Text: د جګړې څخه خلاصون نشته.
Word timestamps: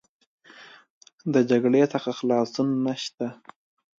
د 1.33 1.35
جګړې 1.49 1.81
څخه 1.93 2.09
خلاصون 2.19 2.69
نشته. 2.85 3.27